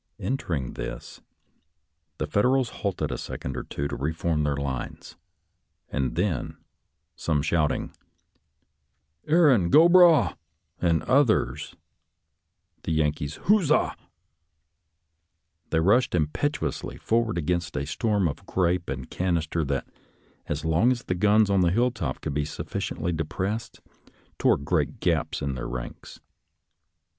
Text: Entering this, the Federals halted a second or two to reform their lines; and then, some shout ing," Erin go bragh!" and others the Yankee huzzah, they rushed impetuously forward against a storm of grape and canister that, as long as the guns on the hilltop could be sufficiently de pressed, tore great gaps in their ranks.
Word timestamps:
Entering 0.19 0.73
this, 0.73 1.21
the 2.17 2.25
Federals 2.25 2.69
halted 2.81 3.11
a 3.11 3.19
second 3.19 3.55
or 3.55 3.61
two 3.61 3.87
to 3.87 3.95
reform 3.95 4.41
their 4.43 4.55
lines; 4.57 5.15
and 5.89 6.15
then, 6.15 6.57
some 7.15 7.43
shout 7.43 7.71
ing," 7.71 7.91
Erin 9.27 9.69
go 9.69 9.87
bragh!" 9.87 10.35
and 10.81 11.03
others 11.03 11.75
the 12.81 12.91
Yankee 12.91 13.27
huzzah, 13.27 13.95
they 15.69 15.79
rushed 15.79 16.15
impetuously 16.15 16.97
forward 16.97 17.37
against 17.37 17.77
a 17.77 17.85
storm 17.85 18.27
of 18.27 18.43
grape 18.47 18.89
and 18.89 19.11
canister 19.11 19.63
that, 19.65 19.85
as 20.47 20.65
long 20.65 20.91
as 20.91 21.03
the 21.03 21.13
guns 21.13 21.47
on 21.47 21.61
the 21.61 21.69
hilltop 21.69 22.21
could 22.21 22.33
be 22.33 22.43
sufficiently 22.43 23.11
de 23.11 23.23
pressed, 23.25 23.81
tore 24.39 24.57
great 24.57 24.99
gaps 24.99 25.43
in 25.43 25.53
their 25.53 25.67
ranks. 25.69 26.19